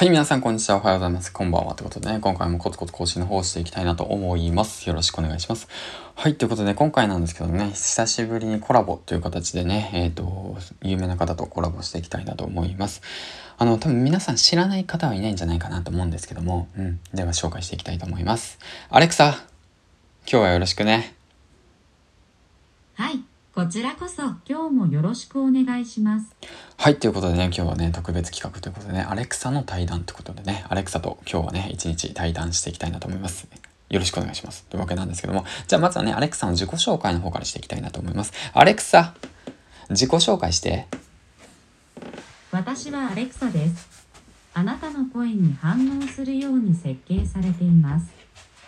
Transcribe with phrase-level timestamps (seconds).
[0.00, 0.78] はい、皆さん、こんにちは。
[0.78, 1.30] おはようございます。
[1.30, 1.74] こんばんは。
[1.74, 4.88] ということでね、今回もコツコツ更新の方をしていきたいなと思います。
[4.88, 5.68] よろしくお願いします。
[6.14, 13.02] はい、ということで、今回なんですけどね、久しぶりにコラボという形でね、えっ、と、有名な方とコラボしていきたいなと思います。
[13.58, 17.00] あの、多分皆さん知らない方はいないんじゃないかなと思うんですけども、うん。
[17.12, 18.58] では、紹介していきたいと思います。
[18.88, 19.44] アレクサ、
[20.26, 21.14] 今日はよろしくね。
[22.94, 23.22] はい、
[23.60, 26.34] こちらこそ今日もよろしくお願いします。
[26.78, 33.46] はい、ということでね、今日はね、特別企画ということでね、アレクサの対談ということでね、アレクサと今日はね、一日対談していきたいなと思います。
[33.90, 34.64] よろしくお願いします。
[34.70, 38.32] というわけなんですけども、じゃあまずはね、アレクサの自己紹介の方からしていきたいなと思います。
[38.54, 39.12] アレクサ、
[39.90, 40.86] 自己紹介して。
[42.52, 44.06] 私はアレクサです。
[44.54, 48.06] あなたの声に反応するように設計されています。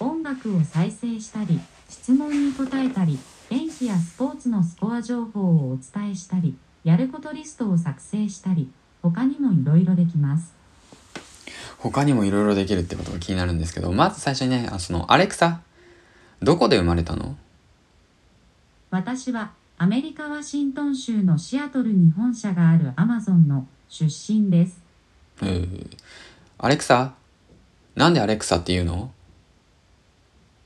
[0.00, 8.70] 音楽を再生したり、質問に答えたり、天気やスポーツのスコア情報をお伝えしたり、やることリストを作成したり、
[9.02, 10.52] 他にもいろいろできます。
[11.78, 15.62] 他にもいろいろできるってことが気になるんですけど、まず最初にね、あその、アレクサ、
[16.42, 17.36] どこで生まれたの？
[18.90, 24.82] 私はアメリカ・ワシントン州のシアトルに本社があるアマゾンの出身です。
[25.40, 25.96] えー、
[26.58, 27.14] アレクサ、
[27.94, 29.10] なんでアレクサって言うの？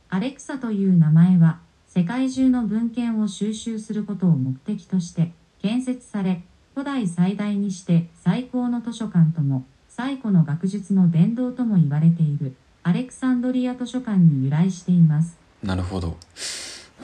[0.09, 1.61] アレクサという名前は
[1.95, 16.17] 世界中の文献を収集することを目的として建設され古代最大にして最高の図書館とも最古の学術の殿堂とも言われているアレクサンドリア図書館に由来していますなるほど。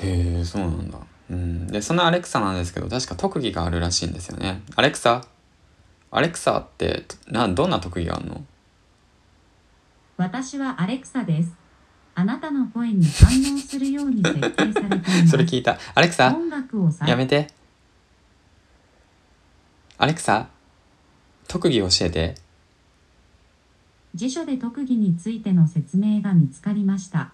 [0.00, 0.98] へえ、そうなんだ。
[1.30, 1.66] うん。
[1.66, 4.62] で、そのアレクサなんですけど、確か特技があるらしいんですよね。
[4.74, 5.22] アレクサ？
[6.10, 8.44] アレクサって、な、どんな特技があるの？
[10.16, 11.52] 私はアレクサです
[12.18, 15.78] あなたの声に反応するように設計されていますそれ聞いた。
[15.94, 17.46] アレクサ音楽を再やめて。
[19.98, 20.48] アレクサ
[21.46, 22.34] 特技教えて。
[24.16, 27.30] 辞書で特技についての説明が見つかりました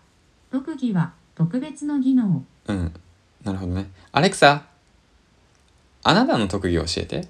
[0.52, 2.92] 特技は特別の技能うん。
[3.42, 3.86] なるほどね。
[4.12, 4.66] アレクサ
[6.02, 7.28] あなたの特技教えて。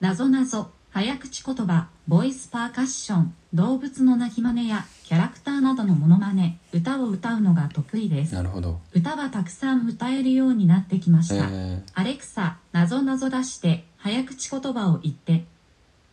[0.00, 8.34] なぞなぞ、早口言葉、ボイスパーカッション、動物の鳴き真似やキャラクターなどのモノマネ、歌を歌うのが得意です。
[8.34, 8.80] なるほど。
[8.94, 11.34] 歌はたくさん歌えるようになってきまえした。
[11.34, 15.44] ー、アレクサ、なぞなぞ出して、早口言葉を言って、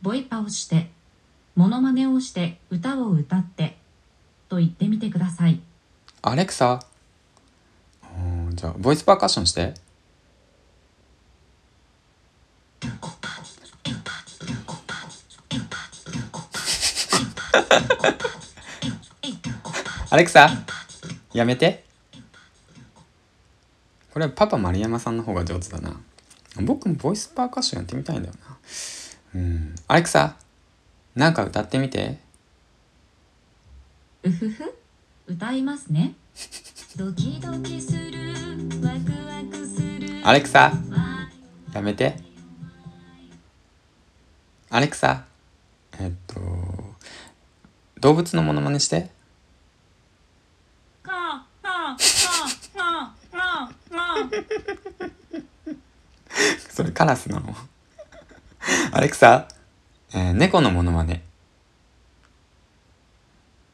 [0.01, 0.91] ボイパをして、
[1.55, 3.77] モノマネをして、歌を歌って、
[4.49, 5.61] と言ってみてください。
[6.21, 6.85] アレクサ？
[8.19, 9.75] うんじゃあ、ボイスパーカッションして。
[20.09, 20.49] アレクサ
[21.33, 21.83] やめて。
[24.13, 25.99] これはパパ丸山さんの方が上手だな。
[26.61, 28.57] 僕もボイスパーカッションやってみたいんだよな。
[29.35, 29.75] うん。
[29.87, 30.35] アレクサ
[31.15, 32.17] なんか歌ってみて。
[34.23, 34.75] うふふ、
[35.27, 36.13] 歌いますね。
[36.95, 38.33] ドキドキする、
[38.83, 40.21] ワクワクする。
[40.23, 40.71] アレクサ
[41.73, 42.15] やめて。
[44.69, 45.25] アレクサ
[45.99, 46.39] えっと、
[48.03, 49.09] 動物のモノマネして。
[51.01, 51.15] カー
[51.63, 55.75] カーカーカーカーカー
[56.69, 57.55] それカラスなの
[58.91, 59.47] アレクサ、
[60.13, 61.23] えー猫のモノマネ。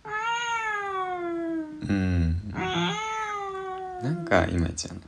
[0.05, 2.51] うん。
[2.53, 5.01] なんかいまいちやな。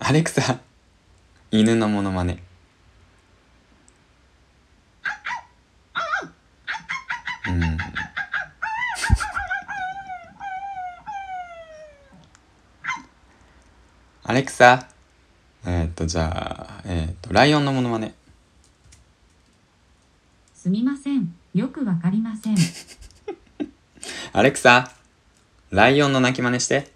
[0.00, 0.58] アレクサ、
[1.52, 2.42] 犬のモノマネ。
[7.50, 7.78] うん。
[14.22, 14.86] アレクサ、
[15.66, 16.30] えーっと、じゃ
[16.78, 18.14] あ、えーっと、ライオンのモノマネ。
[20.54, 21.34] すみません。
[21.52, 22.56] よくわかりません。
[24.32, 24.92] アレクサ、
[25.70, 26.92] ライオンの鳴き真似して。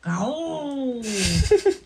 [0.00, 1.02] ガオー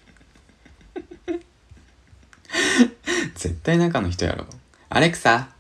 [3.35, 4.47] 絶対中の人やろ。
[4.89, 5.52] アレクサ、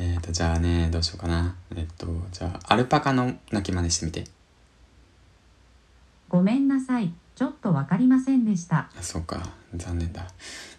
[0.00, 1.56] えーっと、じゃあね、どうしようかな。
[1.72, 4.24] えーっと、じゃあ、アルパカの鳴き真似してみて。
[6.28, 7.12] ごめんなさい。
[7.34, 8.88] ちょっとわかりませんでした。
[8.96, 9.40] あ、そうか。
[9.74, 10.24] 残念だ。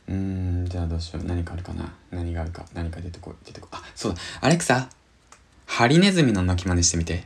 [0.08, 0.16] うー
[0.64, 1.26] ん、じゃあどうしよう。
[1.26, 1.94] 何かあるかな。
[2.12, 2.66] 何があるか。
[2.74, 3.46] 何か出てこい。
[3.46, 3.76] 出てこい。
[3.76, 4.20] あ、そうだ。
[4.40, 4.90] アレクサ、
[5.66, 7.24] ハリネズミの鳴き真似してみて。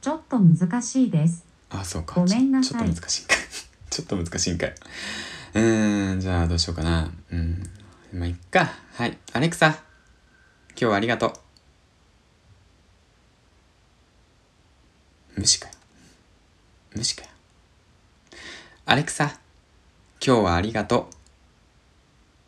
[0.00, 1.44] ちょっと難しいです。
[1.68, 2.14] あ、そうか。
[2.20, 3.38] ごめんなさいちょっと難しいんかい。
[3.90, 4.74] ちょっと難しいんかい。
[5.54, 7.10] うーん、じゃあどうしようかな。
[7.30, 7.62] うん。
[8.12, 8.72] まあ、いっか。
[8.94, 9.18] はい。
[9.34, 9.76] アレクサ、今
[10.76, 11.32] 日はありがとう。
[15.36, 15.74] 無視かよ。
[16.96, 17.28] 無視かよ。
[18.86, 19.38] アレクサ、
[20.24, 21.17] 今日はありがとう。